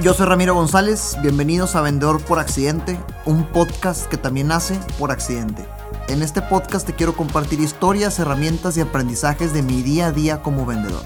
[0.00, 5.10] Yo soy Ramiro González, bienvenidos a Vendedor por Accidente, un podcast que también nace por
[5.10, 5.66] accidente.
[6.06, 10.40] En este podcast te quiero compartir historias, herramientas y aprendizajes de mi día a día
[10.40, 11.02] como vendedor.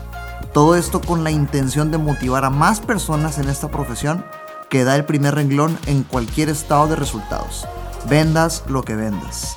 [0.53, 4.27] Todo esto con la intención de motivar a más personas en esta profesión
[4.69, 7.67] que da el primer renglón en cualquier estado de resultados.
[8.11, 9.57] Vendas lo que vendas.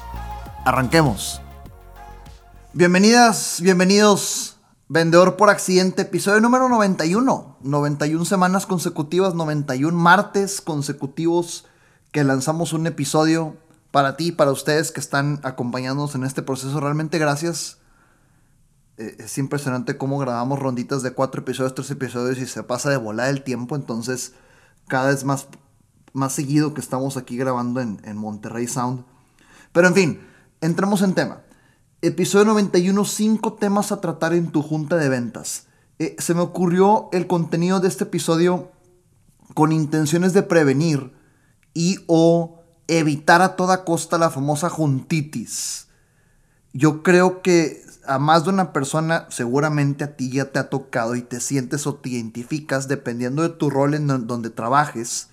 [0.63, 1.41] Arranquemos.
[2.71, 4.55] Bienvenidas, bienvenidos
[4.88, 7.57] Vendedor por accidente, episodio número 91.
[7.59, 11.66] 91 semanas consecutivas, 91 martes consecutivos
[12.12, 13.57] que lanzamos un episodio
[13.90, 16.79] para ti, para ustedes que están acompañándonos en este proceso.
[16.79, 17.79] Realmente gracias.
[18.98, 22.98] Eh, es impresionante cómo grabamos ronditas de cuatro episodios, tres episodios y se pasa de
[22.98, 23.76] volar el tiempo.
[23.76, 24.34] Entonces,
[24.88, 25.48] cada vez más,
[26.13, 29.04] más seguido que estamos aquí grabando en, en Monterrey Sound.
[29.71, 30.21] Pero en fin,
[30.62, 31.41] entremos en tema.
[32.08, 35.66] Episodio 91, 5 temas a tratar en tu junta de ventas.
[35.98, 38.72] Eh, se me ocurrió el contenido de este episodio
[39.55, 41.13] con intenciones de prevenir
[41.74, 45.88] y o evitar a toda costa la famosa juntitis.
[46.74, 51.16] Yo creo que a más de una persona, seguramente a ti ya te ha tocado
[51.16, 55.29] y te sientes o te identificas, dependiendo de tu rol en donde trabajes,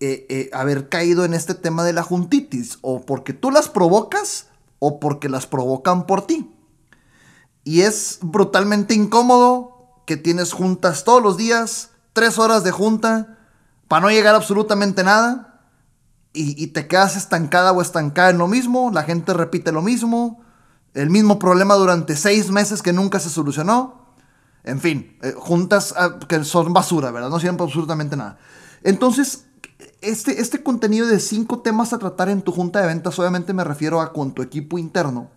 [0.00, 2.78] eh, eh, haber caído en este tema de la juntitis.
[2.80, 4.48] O porque tú las provocas
[4.86, 6.54] o porque las provocan por ti.
[7.64, 13.38] Y es brutalmente incómodo que tienes juntas todos los días, tres horas de junta,
[13.88, 15.62] para no llegar absolutamente nada,
[16.34, 20.42] y, te quedas estancada o estancada en lo mismo, la gente repite lo mismo,
[20.92, 24.12] el mismo problema durante seis meses que nunca se solucionó.
[24.64, 27.30] En fin, eh, juntas ah, que son basura, ¿verdad?
[27.30, 28.38] No sirven absolutamente nada.
[28.82, 29.46] Entonces,
[30.04, 33.64] este, este contenido de cinco temas a tratar en tu junta de ventas, obviamente me
[33.64, 35.30] refiero a con tu equipo interno.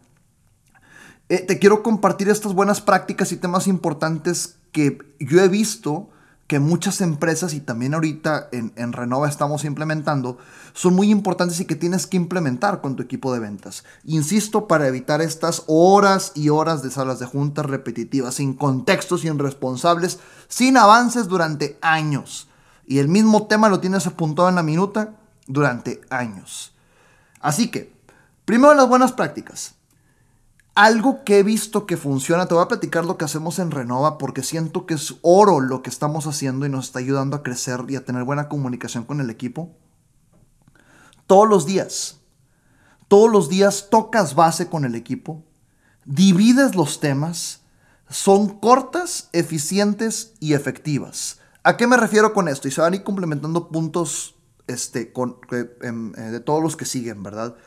[1.30, 6.10] Eh, te quiero compartir estas buenas prácticas y temas importantes que yo he visto
[6.48, 10.38] que muchas empresas y también ahorita en, en, Renova estamos implementando,
[10.74, 13.84] son muy importantes y que tienes que implementar con tu equipo de ventas.
[14.06, 19.38] Insisto, para evitar estas horas y horas de salas de juntas repetitivas, sin contextos, sin
[19.38, 22.47] responsables, sin avances durante años.
[22.88, 25.14] Y el mismo tema lo tienes apuntado en la minuta
[25.46, 26.74] durante años.
[27.42, 27.94] Así que,
[28.46, 29.76] primero las buenas prácticas.
[30.74, 34.18] Algo que he visto que funciona, te voy a platicar lo que hacemos en Renova
[34.18, 37.84] porque siento que es oro lo que estamos haciendo y nos está ayudando a crecer
[37.90, 39.76] y a tener buena comunicación con el equipo.
[41.26, 42.20] Todos los días,
[43.10, 45.44] todos los días tocas base con el equipo,
[46.06, 47.62] divides los temas,
[48.10, 51.40] son cortas, eficientes y efectivas.
[51.68, 52.70] ¿A qué me refiero con esto?
[52.70, 54.36] Y se van a ir complementando puntos
[54.68, 55.36] este, con,
[55.82, 57.58] em, eh, de todos los que siguen, ¿verdad?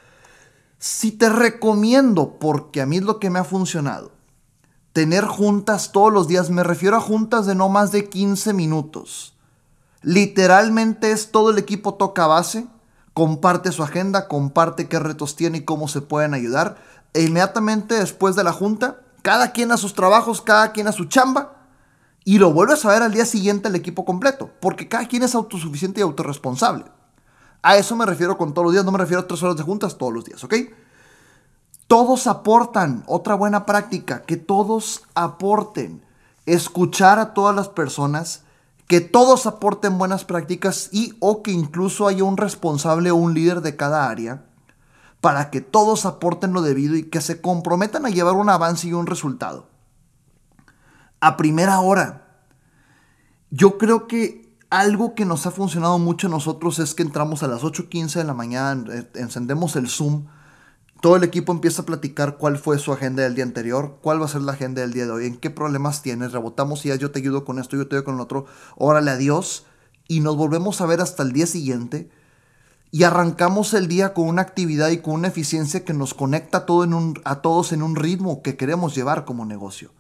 [0.78, 4.12] Si te recomiendo, porque a mí es lo que me ha funcionado,
[4.94, 9.34] tener juntas todos los días, me refiero a juntas de no más de 15 minutos.
[10.00, 12.66] Literalmente es todo el equipo toca base,
[13.12, 16.78] comparte su agenda, comparte qué retos tiene y cómo se pueden ayudar.
[17.12, 21.04] E inmediatamente después de la junta, cada quien a sus trabajos, cada quien a su
[21.04, 21.59] chamba,
[22.30, 25.34] y lo vuelves a ver al día siguiente el equipo completo, porque cada quien es
[25.34, 26.84] autosuficiente y autorresponsable.
[27.60, 29.64] A eso me refiero con todos los días, no me refiero a tres horas de
[29.64, 30.54] juntas todos los días, ¿ok?
[31.88, 36.04] Todos aportan, otra buena práctica, que todos aporten,
[36.46, 38.44] escuchar a todas las personas,
[38.86, 43.60] que todos aporten buenas prácticas y o que incluso haya un responsable o un líder
[43.60, 44.44] de cada área,
[45.20, 48.92] para que todos aporten lo debido y que se comprometan a llevar un avance y
[48.92, 49.66] un resultado
[51.20, 52.19] a primera hora.
[53.50, 57.48] Yo creo que algo que nos ha funcionado mucho a nosotros es que entramos a
[57.48, 60.26] las 8.15 de la mañana, encendemos el Zoom,
[61.00, 64.26] todo el equipo empieza a platicar cuál fue su agenda del día anterior, cuál va
[64.26, 67.10] a ser la agenda del día de hoy, en qué problemas tienes, rebotamos ya yo
[67.10, 68.46] te ayudo con esto, yo te ayudo con el otro,
[68.76, 69.66] órale adiós
[70.06, 72.08] y nos volvemos a ver hasta el día siguiente
[72.92, 76.86] y arrancamos el día con una actividad y con una eficiencia que nos conecta todo
[77.24, 79.90] a todos en un ritmo que queremos llevar como negocio.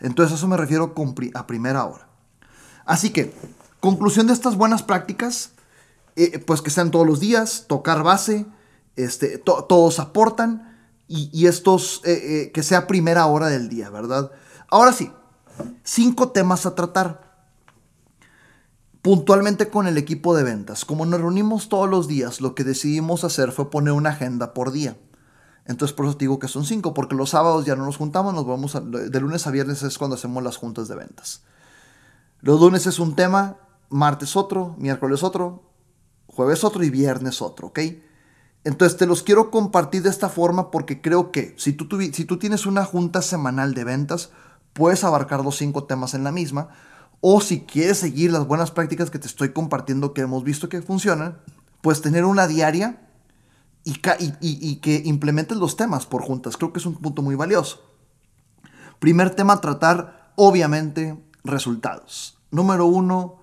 [0.00, 0.94] Entonces a eso me refiero
[1.34, 2.09] a primera hora.
[2.84, 3.34] Así que,
[3.80, 5.52] conclusión de estas buenas prácticas,
[6.16, 8.46] eh, pues que sean todos los días, tocar base,
[8.96, 10.70] este, todos aportan
[11.08, 14.30] y, estos, eh, eh, que sea primera hora del día, ¿verdad?
[14.68, 15.10] Ahora sí,
[15.82, 17.30] cinco temas a tratar
[19.02, 20.84] puntualmente con el equipo de ventas.
[20.84, 24.70] Como nos reunimos todos los días, lo que decidimos hacer fue poner una agenda por
[24.70, 24.96] día.
[25.66, 28.34] Entonces por eso te digo que son cinco, porque los sábados ya no nos juntamos,
[28.34, 31.42] nos vamos de lunes a viernes es cuando hacemos las juntas de ventas.
[32.42, 33.56] Los lunes es un tema,
[33.88, 35.70] martes otro, miércoles otro,
[36.26, 37.80] jueves otro y viernes otro, ¿ok?
[38.64, 42.38] Entonces te los quiero compartir de esta forma porque creo que si tú, si tú
[42.38, 44.30] tienes una junta semanal de ventas,
[44.72, 46.68] puedes abarcar los cinco temas en la misma.
[47.22, 50.80] o si quieres seguir las buenas prácticas que te estoy compartiendo que hemos visto que
[50.80, 51.36] funcionan,
[51.82, 53.10] pues tener una diaria
[53.84, 56.56] y, que implementes los temas por juntas.
[56.56, 57.82] Creo que es un punto muy valioso.
[58.98, 62.38] Primer tema, tratar obviamente resultados.
[62.50, 63.40] Número uno,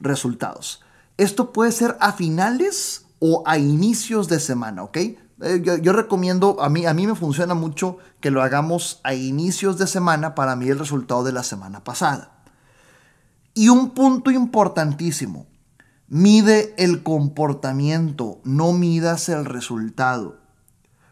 [0.00, 0.82] resultados.
[1.16, 4.96] Esto puede ser a finales o a inicios de semana, ¿ok?
[4.96, 9.78] Eh, yo, recomiendo, a mí, a mí me funciona mucho que lo hagamos a inicios
[9.78, 12.42] de semana para mí el resultado de la semana pasada.
[13.52, 15.46] Y un punto importantísimo,
[16.08, 20.38] mide el comportamiento, no midas el resultado.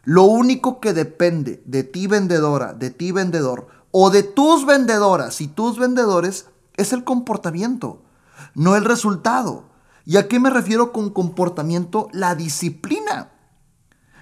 [0.03, 5.47] Lo único que depende de ti vendedora, de ti vendedor, o de tus vendedoras y
[5.47, 8.01] tus vendedores es el comportamiento,
[8.53, 9.69] no el resultado.
[10.03, 12.09] ¿Y a qué me refiero con comportamiento?
[12.11, 13.31] La disciplina.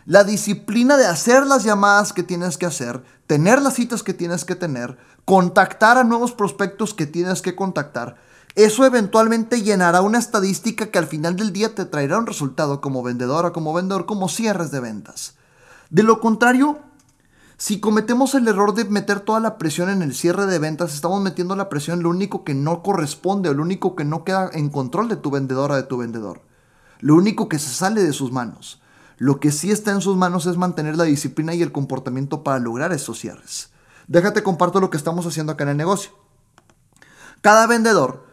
[0.05, 4.45] La disciplina de hacer las llamadas que tienes que hacer, tener las citas que tienes
[4.45, 8.17] que tener, contactar a nuevos prospectos que tienes que contactar.
[8.53, 13.01] Eso eventualmente llenará una estadística que al final del día te traerá un resultado como
[13.01, 15.33] vendedora, como vendedor, como cierres de ventas.
[15.89, 16.77] De lo contrario,
[17.63, 21.21] si cometemos el error de meter toda la presión en el cierre de ventas, estamos
[21.21, 24.50] metiendo la presión en lo único que no corresponde o lo único que no queda
[24.51, 26.42] en control de tu vendedora, de tu vendedor.
[27.00, 28.81] Lo único que se sale de sus manos.
[29.18, 32.60] Lo que sí está en sus manos es mantener la disciplina y el comportamiento para
[32.60, 33.69] lograr estos cierres.
[34.09, 36.12] Déjate comparto lo que estamos haciendo acá en el negocio.
[37.39, 38.27] Cada vendedor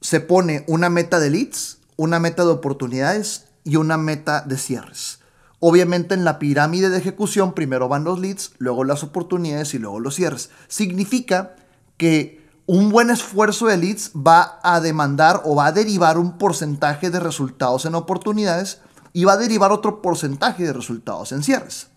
[0.00, 5.18] se pone una meta de leads, una meta de oportunidades y una meta de cierres.
[5.64, 10.00] Obviamente en la pirámide de ejecución primero van los leads, luego las oportunidades y luego
[10.00, 10.50] los cierres.
[10.66, 11.54] Significa
[11.96, 17.10] que un buen esfuerzo de leads va a demandar o va a derivar un porcentaje
[17.10, 18.80] de resultados en oportunidades
[19.12, 21.91] y va a derivar otro porcentaje de resultados en cierres.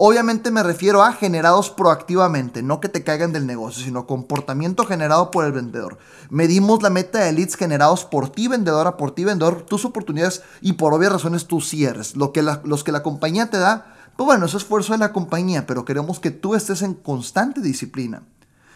[0.00, 5.32] Obviamente me refiero a generados proactivamente, no que te caigan del negocio, sino comportamiento generado
[5.32, 5.98] por el vendedor.
[6.30, 10.74] Medimos la meta de leads generados por ti, vendedora, por ti, vendedor, tus oportunidades y
[10.74, 12.16] por obvias razones tus cierres.
[12.16, 15.66] Lo que los que la compañía te da, pues bueno, es esfuerzo de la compañía,
[15.66, 18.22] pero queremos que tú estés en constante disciplina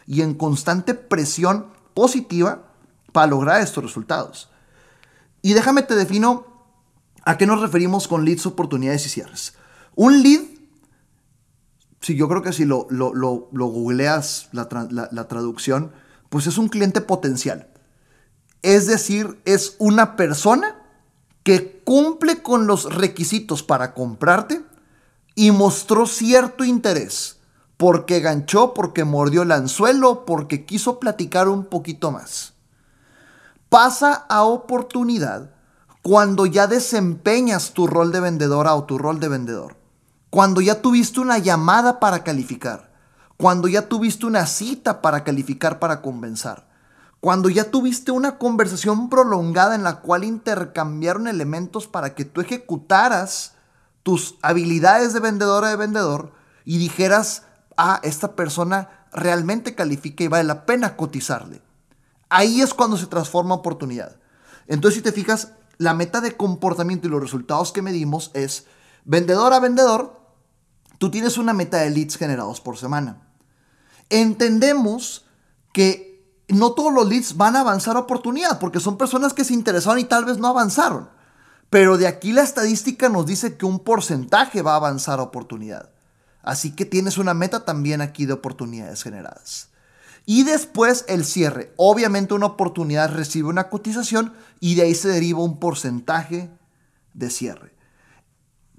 [0.06, 2.64] y en constante presión positiva
[3.12, 4.50] para lograr estos resultados.
[5.40, 6.52] Y déjame te defino
[7.24, 9.54] ¿A qué nos referimos con leads, oportunidades y cierres?
[9.94, 10.40] Un lead,
[12.02, 14.68] si yo creo que si lo, lo, googleas la,
[15.10, 15.92] la traducción,
[16.28, 17.68] pues es un cliente potencial.
[18.60, 20.76] Es decir, es una persona
[21.42, 24.62] que cumple con los requisitos para comprarte
[25.34, 27.38] y mostró cierto interés
[27.82, 32.52] porque ganchó, porque mordió el anzuelo, porque quiso platicar un poquito más.
[33.68, 35.50] Pasa a oportunidad
[36.02, 39.76] cuando ya desempeñas tu rol de vendedora o tu rol de vendedor,
[40.32, 42.90] cuando ya tuviste una llamada para calificar,
[43.36, 46.64] cuando ya tuviste una cita para calificar para convencer,
[47.20, 53.56] cuando ya tuviste una conversación prolongada en la cual intercambiaron elementos para que tú ejecutaras
[54.02, 56.32] tus habilidades de vendedora de vendedor
[56.64, 57.42] y dijeras,
[57.76, 61.60] ah, esta persona realmente califica y vale la pena cotizarle.
[62.30, 64.16] Ahí es cuando se transforma oportunidad.
[64.66, 68.64] Entonces, si te fijas, la meta de comportamiento y los resultados que medimos es
[69.04, 70.21] vendedor a vendedor,
[71.02, 73.20] tú tienes una meta de leads generados por semana.
[74.08, 75.24] Entendemos
[75.72, 79.52] que no todos los leads van a avanzar a oportunidad, porque son personas que se
[79.52, 81.10] interesaron y tal vez no avanzaron.
[81.70, 85.90] Pero de aquí la estadística nos dice que un porcentaje va a avanzar a oportunidad.
[86.40, 89.70] Así que tienes una meta también aquí de oportunidades generadas.
[90.24, 91.72] Y después el cierre.
[91.78, 96.48] Obviamente una oportunidad recibe una cotización y de ahí se deriva un porcentaje
[97.12, 97.72] de cierre.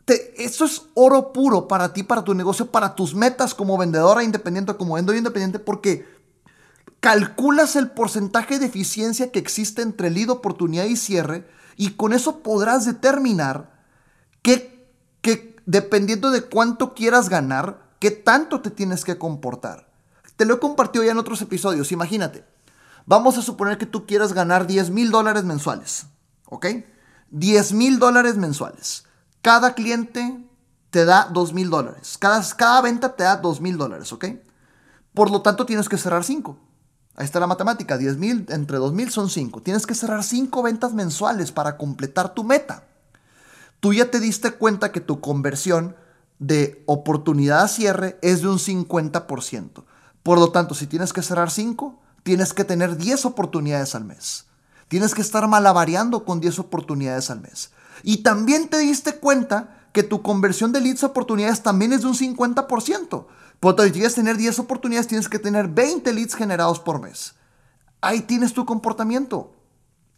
[0.07, 4.75] Esto es oro puro para ti, para tu negocio, para tus metas como vendedora independiente,
[4.75, 6.05] como vendedor independiente, porque
[6.99, 12.39] calculas el porcentaje de eficiencia que existe entre lead, oportunidad y cierre y con eso
[12.39, 13.85] podrás determinar
[14.41, 14.89] que,
[15.21, 19.89] que dependiendo de cuánto quieras ganar, qué tanto te tienes que comportar.
[20.35, 21.91] Te lo he compartido ya en otros episodios.
[21.91, 22.45] Imagínate,
[23.05, 26.07] vamos a suponer que tú quieras ganar 10 mil dólares mensuales.
[26.45, 26.67] ¿Ok?
[27.31, 29.05] 10 mil dólares mensuales.
[29.43, 30.39] Cada cliente
[30.89, 32.17] te da 2 mil dólares.
[32.17, 34.13] Cada, venta te da 2 mil dólares.
[34.13, 34.25] ¿Ok?
[35.13, 36.57] Por lo tanto, tienes que cerrar 5.
[37.17, 37.97] Ahí está la matemática.
[37.97, 39.61] 10 mil entre 2 mil son 5.
[39.61, 42.85] Tienes que cerrar 5 ventas mensuales para completar tu meta.
[43.81, 45.97] Tú ya te diste cuenta que tu conversión
[46.39, 49.83] de oportunidad a cierre es de un 50%.
[50.23, 54.45] Por lo tanto, si tienes que cerrar 5, tienes que tener 10 oportunidades al mes.
[54.87, 57.72] Tienes que estar malabareando con 10 oportunidades al mes.
[58.01, 62.07] Y también te diste cuenta que tu conversión de leads a oportunidades también es de
[62.07, 63.25] un 50%.
[63.59, 67.35] Por lo si quieres tener 10 oportunidades, tienes que tener 20 leads generados por mes.
[68.01, 69.53] ahí tienes tu comportamiento.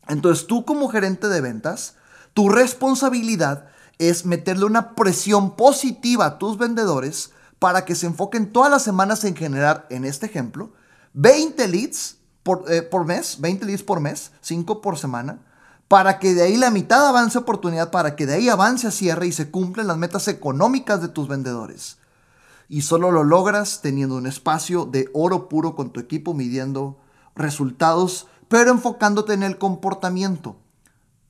[0.08, 1.96] Entonces tú como gerente de ventas,
[2.34, 3.68] tu responsabilidad
[4.00, 9.24] es meterle una presión positiva a tus vendedores para que se enfoquen todas las semanas
[9.24, 10.74] en generar, en este ejemplo,
[11.14, 15.40] 20 leads por, eh, por mes, 20 leads por mes, 5 por semana,
[15.88, 19.32] para que de ahí la mitad avance oportunidad, para que de ahí avance cierre y
[19.32, 21.98] se cumplen las metas económicas de tus vendedores.
[22.68, 27.00] Y solo lo logras teniendo un espacio de oro puro con tu equipo midiendo
[27.36, 30.58] resultados, pero enfocándote en el comportamiento,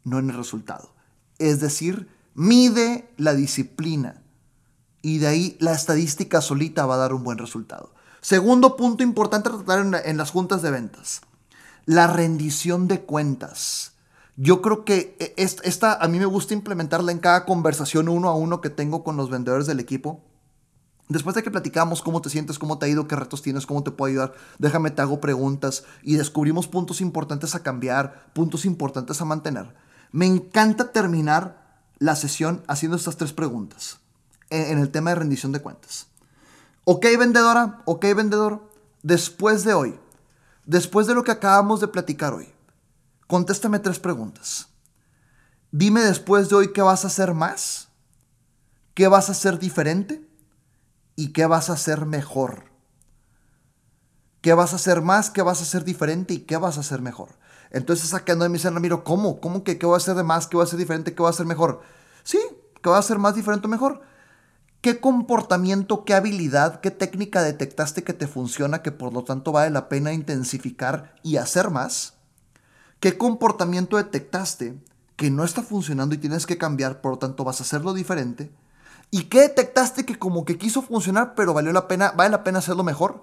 [0.03, 0.93] no en el resultado.
[1.37, 4.21] Es decir, mide la disciplina
[5.01, 7.93] y de ahí la estadística solita va a dar un buen resultado.
[8.21, 11.21] Segundo punto importante a tratar en las juntas de ventas,
[11.85, 13.94] la rendición de cuentas.
[14.37, 18.35] Yo creo que e, esta a mí me gusta implementarla en cada conversación uno a
[18.35, 20.23] uno que tengo con los vendedores del equipo.
[21.07, 23.83] Después de que platicamos cómo te sientes, cómo te ha ido, qué retos tienes, cómo
[23.83, 29.21] te puedo ayudar, déjame te hago preguntas y descubrimos puntos importantes a cambiar, puntos importantes
[29.21, 29.75] a mantener.
[30.11, 33.99] Me encanta terminar la sesión haciendo estas tres preguntas
[34.49, 36.07] en, el tema de rendición de cuentas.
[36.85, 38.69] Ok, vendedora, ok, vendedor,
[39.03, 39.99] después de hoy,
[40.65, 42.47] después de lo que acabamos de platicar hoy,
[43.27, 44.69] contéstame tres preguntas.
[45.71, 47.89] Dime después de hoy qué vas a hacer más,
[48.93, 50.27] qué vas a hacer diferente
[51.15, 52.65] y qué vas a hacer mejor.
[54.41, 55.31] ¿Qué vas a hacer más?
[55.31, 56.35] ¿Qué vas a hacer diferente?
[56.35, 57.29] ¿Y qué vas a hacer mejor?
[57.71, 59.41] Entonces sacando de mi ser, miro, ¿cómo?
[59.41, 60.47] ¿Cómo que qué voy a hacer de más?
[60.47, 61.13] ¿Qué voy a hacer diferente?
[61.13, 61.81] ¿Qué voy a hacer mejor?
[62.23, 62.39] Sí,
[62.75, 64.01] ¿qué voy a hacer más diferente o mejor?
[64.81, 69.71] ¿Qué comportamiento, qué habilidad, qué técnica detectaste que te funciona, que por lo tanto vale
[69.71, 72.13] la pena intensificar y hacer más?
[73.05, 74.81] ¿Qué comportamiento detectaste
[75.15, 78.51] que no está funcionando y tienes que cambiar, por lo tanto vas a hacerlo diferente?
[79.11, 82.57] ¿Y qué detectaste que como que quiso funcionar, pero valió la pena, vale la pena
[82.57, 83.21] hacerlo mejor?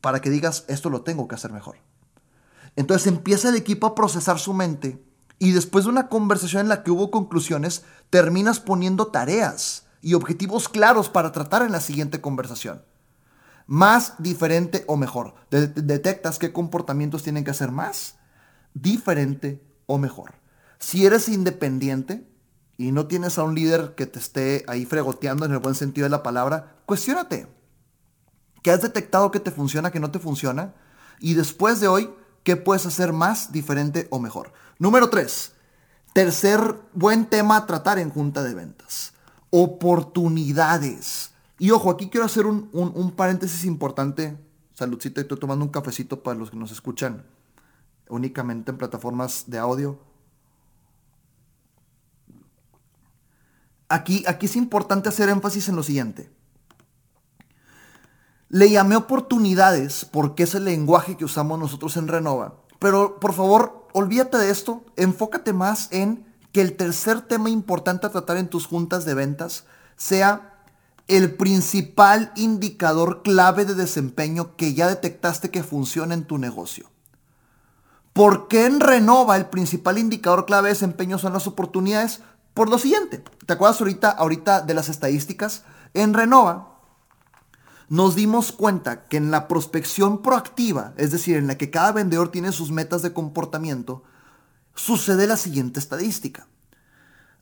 [0.00, 1.78] Para que digas, esto lo tengo que hacer mejor.
[2.76, 5.04] Entonces empieza el equipo a procesar su mente
[5.40, 10.68] y después de una conversación en la que hubo conclusiones, terminas poniendo tareas y objetivos
[10.68, 12.84] claros para tratar en la siguiente conversación.
[13.66, 15.34] Más, diferente o mejor.
[15.50, 18.21] detectas qué comportamientos tienen que hacer más,
[18.74, 20.34] diferente o mejor.
[20.78, 22.26] Si eres independiente,
[22.76, 26.04] y no tienes a un líder que te esté ahí fregoteando en el buen sentido
[26.04, 27.46] de la palabra, cuestiónate.
[28.62, 30.74] ¿Qué has detectado que te funciona, que no te funciona?
[31.20, 32.10] Y después de hoy,
[32.42, 34.52] ¿qué puedes hacer más, diferente o mejor?
[34.78, 35.52] Número 3.
[36.12, 36.60] Tercer
[36.92, 39.12] buen tema a tratar en junta de ventas.
[39.50, 41.30] Oportunidades.
[41.58, 44.36] Y ojo, aquí quiero hacer un, un paréntesis importante.
[44.74, 47.24] Saludcita, estoy tomando un cafecito para los que nos escuchan
[48.14, 49.98] únicamente en plataformas de audio
[53.92, 56.30] aquí, aquí es importante hacer énfasis en lo siguiente.
[58.48, 62.56] Le llamé oportunidades porque es el lenguaje que usamos nosotros en Renova.
[62.78, 64.84] Pero por favor, olvídate de esto.
[64.96, 69.64] Enfócate más en que el tercer tema importante a tratar en tus juntas de ventas
[69.96, 70.64] sea
[71.08, 76.91] el principal indicador clave de desempeño que ya detectaste que funciona en tu negocio.
[78.12, 82.20] ¿Por qué en Renova el principal indicador clave de desempeño son las oportunidades?
[82.52, 85.64] Por lo siguiente, ¿te acuerdas ahorita, ahorita de las estadísticas?
[85.94, 86.72] En Renova
[87.88, 92.30] nos dimos cuenta que en la prospección proactiva, es decir, en la que cada vendedor
[92.30, 94.02] tiene sus metas de comportamiento,
[94.74, 96.46] sucede la siguiente estadística.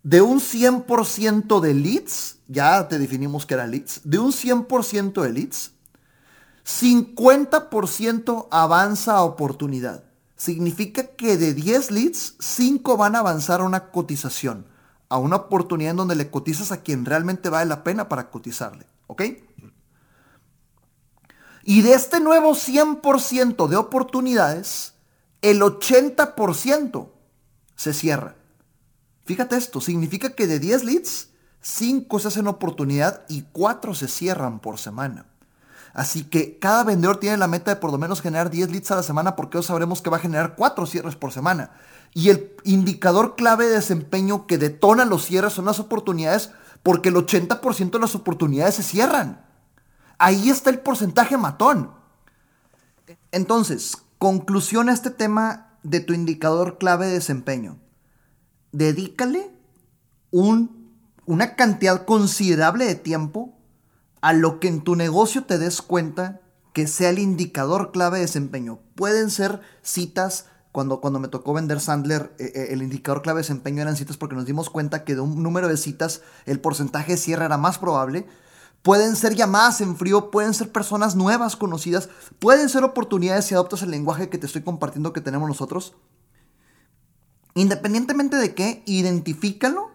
[0.03, 5.33] De un 100% de leads, ya te definimos que era leads, de un 100% de
[5.33, 5.73] leads,
[6.65, 10.10] 50% avanza a oportunidad.
[10.41, 14.65] Significa que de 10 leads, 5 van a avanzar a una cotización
[15.11, 18.87] a una oportunidad en donde le cotizas a quien realmente vale la pena para cotizarle.
[19.09, 19.23] ¿Ok?
[21.65, 24.95] Y de este nuevo 100% de oportunidades,
[25.43, 27.11] el 80%
[27.75, 28.37] se cierra.
[29.25, 31.31] Fíjate esto, significa que de 10 leads,
[31.61, 35.27] 5 se hacen oportunidad y 4 se cierran por semana.
[35.93, 38.97] Así que cada vendedor tiene la meta de por lo menos generar 10 leads a
[38.97, 41.73] la semana porque hoy sabremos que va a generar 4 cierres por semana.
[42.15, 46.51] Y el indicador clave de desempeño que detona los cierres son las oportunidades
[46.83, 49.45] porque el 80% de las oportunidades se cierran.
[50.19, 51.93] Ahí está el porcentaje matón.
[53.33, 57.79] Entonces, conclusión a este tema de tu indicador clave de desempeño.
[58.73, 59.51] Dedícale
[60.31, 60.95] un,
[61.27, 63.60] una cantidad considerable de tiempo
[64.21, 66.41] a lo que en tu negocio te des cuenta
[66.73, 68.81] que sea el indicador clave de desempeño.
[68.95, 73.43] Pueden ser citas cuando, cuando me tocó vender Sandler, eh, eh, el indicador clave de
[73.43, 77.13] desempeño eran citas porque nos dimos cuenta que de un número de citas el porcentaje
[77.13, 78.27] de cierre era más probable.
[78.83, 82.09] Pueden ser llamadas en frío, pueden ser personas nuevas, conocidas,
[82.39, 85.95] pueden ser oportunidades si adoptas el lenguaje que te estoy compartiendo que tenemos nosotros.
[87.55, 89.90] Independientemente de qué, identifícalo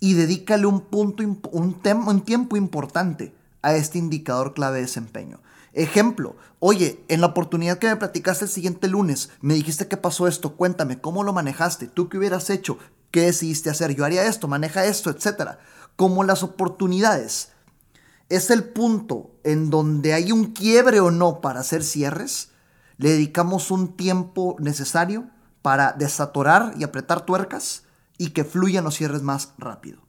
[0.00, 5.40] y dedícale un, punto, un, un tiempo importante a este indicador clave de desempeño.
[5.72, 10.26] Ejemplo, oye, en la oportunidad que me platicaste el siguiente lunes, me dijiste que pasó
[10.26, 11.86] esto, cuéntame, ¿cómo lo manejaste?
[11.86, 12.78] ¿Tú qué hubieras hecho?
[13.10, 13.94] ¿Qué decidiste hacer?
[13.94, 15.58] Yo haría esto, maneja esto, etc.
[15.96, 17.50] Como las oportunidades
[18.28, 22.50] es el punto en donde hay un quiebre o no para hacer cierres,
[22.96, 25.28] le dedicamos un tiempo necesario
[25.62, 27.84] para desatorar y apretar tuercas
[28.20, 30.02] y que fluyan los cierres más rápido.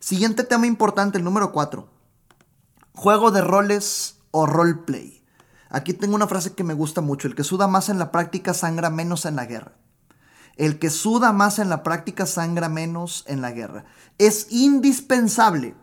[0.00, 1.88] Siguiente tema importante, el número 4.
[2.94, 5.24] Juego de roles o roleplay.
[5.70, 7.28] Aquí tengo una frase que me gusta mucho.
[7.28, 9.76] El que suda más en la práctica sangra menos en la guerra.
[10.56, 13.84] El que suda más en la práctica sangra menos en la guerra.
[14.18, 15.76] Es indispensable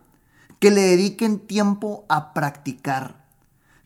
[0.59, 3.29] que le dediquen tiempo a practicar,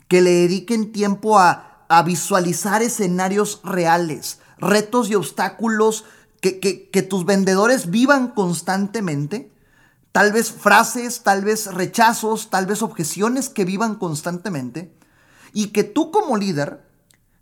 [0.08, 6.06] que le dediquen tiempo a, a visualizar escenarios reales, retos y obstáculos
[6.42, 9.52] que, tus vendedores vivan constantemente.
[10.12, 14.94] Tal vez frases, tal vez rechazos, tal vez objeciones que vivan constantemente.
[15.54, 16.84] Y que tú como líder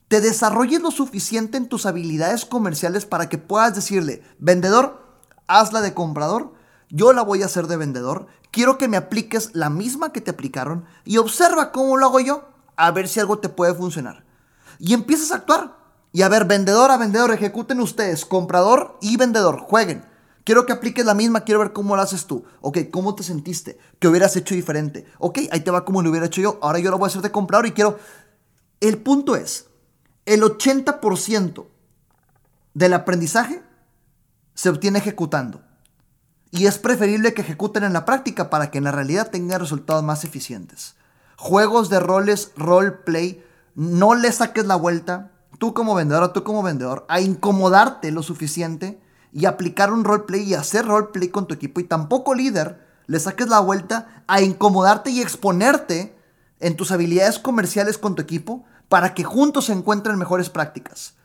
[0.08, 5.06] te desarrolles lo suficiente en tus habilidades comerciales para que puedas decirle, vendedor,
[5.48, 6.54] hazla de comprador,
[6.90, 10.32] yo la voy a hacer de vendedor, quiero que me apliques la misma que te
[10.32, 14.24] aplicaron y observa cómo lo hago yo, a ver si algo te puede funcionar.
[14.80, 15.76] Y empiezas a actuar.
[16.12, 20.06] Y a ver, vendedor a vendedor, ejecuten ustedes, comprador y vendedor, jueguen.
[20.44, 22.46] Quiero que apliques la misma, quiero ver cómo lo haces tú.
[22.62, 23.78] Ok, ¿cómo te sentiste?
[24.00, 25.06] ¿Qué hubieras hecho diferente?
[25.20, 26.58] Ok, ahí te va como lo hubiera hecho yo.
[26.62, 28.00] Ahora yo lo voy a hacer de comprador y quiero...
[28.80, 29.66] El punto es,
[30.26, 31.66] el 80%
[32.74, 33.62] del aprendizaje
[34.54, 35.62] se obtiene ejecutando.
[36.52, 40.04] Y es preferible que ejecuten en la práctica para que en la realidad tengan resultados
[40.04, 40.96] más eficientes.
[41.38, 43.44] Juegos de roles, roleplay,
[43.76, 48.24] no le saques la vuelta, tú como vendedor o tú como vendedor, a incomodarte lo
[48.24, 49.00] suficiente
[49.32, 51.80] y aplicar un roleplay y hacer roleplay con tu equipo.
[51.80, 56.16] Y tampoco líder, le saques la vuelta a incomodarte y exponerte
[56.60, 61.16] en tus habilidades comerciales con tu equipo para que juntos se encuentren mejores prácticas.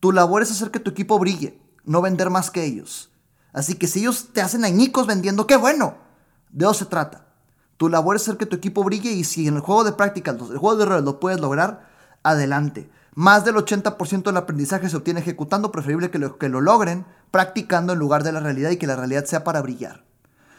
[0.00, 3.10] Tu labor es hacer que tu equipo brille, no vender más que ellos.
[3.52, 5.94] Así que si ellos te hacen añicos vendiendo, qué bueno.
[6.50, 7.26] De eso se trata.
[7.76, 10.30] Tu labor es hacer que tu equipo brille y si en el juego de práctica,
[10.30, 11.88] el juego de roles lo puedes lograr,
[12.22, 12.90] adelante.
[13.16, 17.94] Más del 80% del aprendizaje se obtiene ejecutando, preferible que lo, que lo logren practicando
[17.94, 20.04] en lugar de la realidad y que la realidad sea para brillar.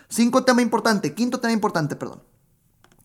[0.10, 2.24] Cinco tema importante, quinto tema importante, perdón.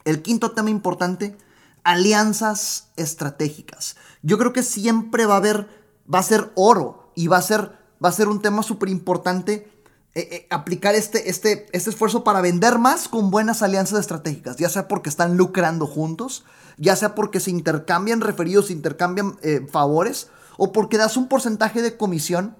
[0.06, 1.36] El quinto tema importante,
[1.84, 3.96] alianzas estratégicas.
[4.22, 5.68] Yo creo que siempre va a haber,
[6.12, 9.70] va a ser oro y va a ser, va a ser un tema súper importante
[10.14, 14.70] eh, eh, aplicar este, este, este esfuerzo para vender más con buenas alianzas estratégicas, ya
[14.70, 16.46] sea porque están lucrando juntos,
[16.78, 21.82] ya sea porque se intercambian referidos, se intercambian eh, favores, o porque das un porcentaje
[21.82, 22.56] de comisión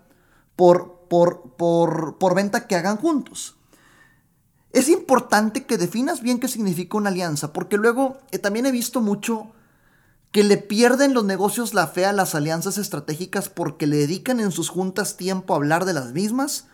[0.56, 3.56] por, por, por, venta que hagan juntos.
[4.72, 9.52] Es importante que definas bien qué significa una alianza, porque luego también he visto mucho
[10.30, 14.50] que le pierden los negocios la fe a las alianzas estratégicas porque le dedican en
[14.50, 16.66] sus juntas tiempo a hablar de las mismas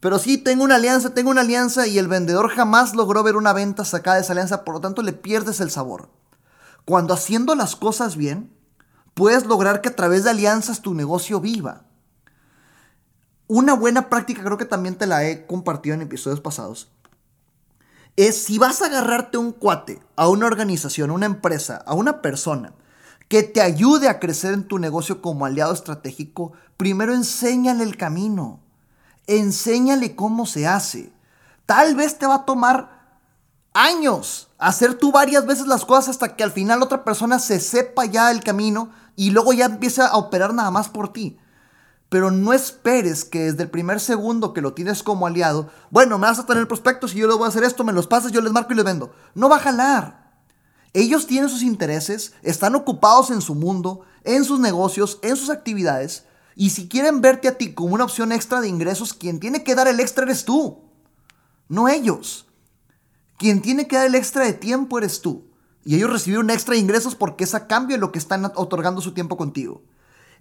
[0.00, 3.52] pero sí, tengo una alianza, tengo una alianza y el vendedor jamás logró ver una
[3.52, 6.10] venta sacada de esa alianza, por lo tanto le pierdes el sabor.
[6.86, 8.50] Cuando haciendo las cosas bien,
[9.12, 11.82] puedes lograr que a través de alianzas tu negocio viva.
[13.46, 16.90] Una buena práctica, creo que también te la he compartido en episodios pasados,
[18.16, 22.22] es si vas a agarrarte un cuate, a una organización, a una empresa, a una
[22.22, 22.72] persona
[23.28, 28.60] que te ayude a crecer en tu negocio como aliado estratégico, primero enséñale el camino
[29.26, 31.12] enséñale cómo se hace.
[31.66, 32.95] Tal vez te va a tomar
[33.76, 38.04] años hacer tú varias veces las cosas hasta que al final otra persona se sepa
[38.06, 41.38] ya el camino y luego ya empiece a operar nada más por ti.
[42.08, 46.26] Pero no esperes que desde el primer segundo que lo tienes como aliado, bueno, me
[46.26, 48.40] vas a tener prospectos y yo le voy a hacer esto, me los pasas, yo
[48.40, 49.12] les marco y les vendo.
[49.34, 50.26] No va a jalar.
[50.92, 56.24] Ellos tienen sus intereses, están ocupados en su mundo, en sus negocios, en sus actividades
[56.58, 59.74] y si quieren verte a ti como una opción extra de ingresos, quien tiene que
[59.74, 60.80] dar el extra eres tú,
[61.68, 62.46] no ellos.
[63.38, 65.46] Quien tiene que dar el extra de tiempo eres tú.
[65.84, 69.00] Y ellos recibieron extra de ingresos porque es a cambio de lo que están otorgando
[69.00, 69.82] su tiempo contigo.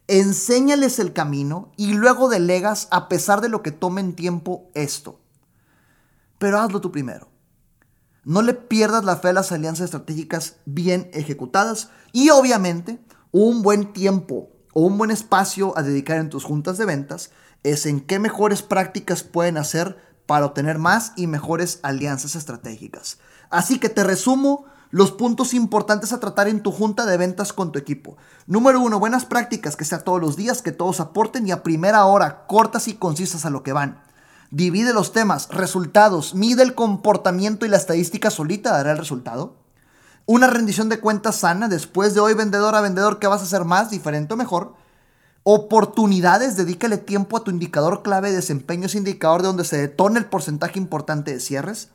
[0.08, 5.20] Enséñales el camino y luego delegas a pesar de lo que tomen tiempo esto.
[6.38, 7.30] Pero hazlo tú primero.
[8.24, 13.00] No le pierdas la fe a las alianzas estratégicas bien ejecutadas y obviamente
[13.32, 17.32] un buen tiempo o un buen espacio a dedicar en tus juntas de ventas
[17.62, 23.20] es en qué mejores prácticas pueden hacer para obtener más y mejores alianzas estratégicas.
[23.50, 27.72] Así que te resumo los puntos importantes a tratar en tu junta de ventas con
[27.72, 28.18] tu equipo.
[28.48, 32.06] Número uno, buenas prácticas, que sea todos los días, que todos aporten y a primera
[32.06, 34.02] hora, cortas y concisas a lo que van.
[34.52, 39.58] Divide los temas, resultados, mide el comportamiento y la estadística solita dará el resultado.
[40.28, 43.66] Una rendición de cuentas sana, después de hoy vendedor a vendedor, ¿qué vas a hacer
[43.66, 44.76] más, diferente o mejor?
[45.48, 50.18] Oportunidades, dedícale tiempo a tu indicador clave de desempeño, ese indicador de donde se detona
[50.18, 51.90] el porcentaje importante de cierres.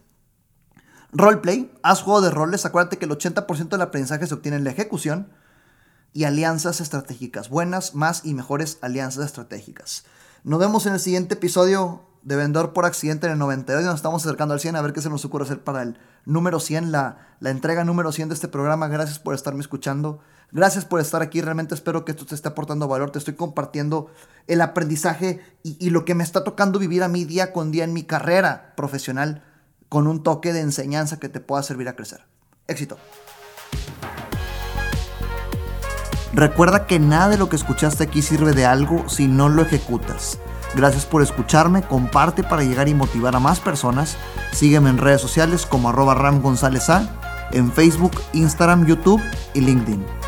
[1.11, 4.71] Roleplay, haz juego de roles, acuérdate que el 80% del aprendizaje se obtiene en la
[4.71, 5.33] ejecución.
[6.13, 10.05] Y alianzas estratégicas, buenas, más y mejores alianzas estratégicas.
[10.45, 13.97] Nos vemos en el siguiente episodio de Vendedor por Accidente en el 92 y nos
[13.97, 16.93] estamos acercando al 100 a ver qué se nos ocurre hacer para el número 100,
[16.93, 18.89] la, la entrega número 100 de este programa.
[18.89, 20.21] Gracias por estarme escuchando.
[20.53, 21.41] Gracias por estar aquí.
[21.41, 23.11] Realmente espero que esto te esté aportando valor.
[23.11, 24.11] Te estoy compartiendo
[24.47, 27.85] el aprendizaje y, y lo que me está tocando vivir a mí día con día
[27.85, 29.43] en mi carrera profesional
[29.89, 32.25] con un toque de enseñanza que te pueda servir a crecer.
[32.67, 32.99] Éxito.
[36.33, 40.39] Recuerda que nada de lo que escuchaste aquí sirve de algo si no lo ejecutas.
[40.75, 44.17] Gracias por escucharme, comparte para llegar y motivar a más personas.
[44.53, 49.21] Sígueme en redes sociales como arroba Ram González A, en Facebook, Instagram, YouTube
[49.55, 50.20] y LinkedIn.